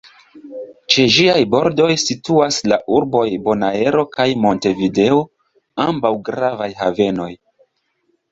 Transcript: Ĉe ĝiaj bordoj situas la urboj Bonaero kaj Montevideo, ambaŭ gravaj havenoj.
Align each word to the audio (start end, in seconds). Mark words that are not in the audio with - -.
Ĉe 0.93 1.03
ĝiaj 1.15 1.41
bordoj 1.55 1.89
situas 2.03 2.55
la 2.71 2.79
urboj 2.99 3.27
Bonaero 3.49 4.05
kaj 4.17 4.27
Montevideo, 4.45 5.21
ambaŭ 5.85 6.13
gravaj 6.31 6.71
havenoj. 6.81 7.31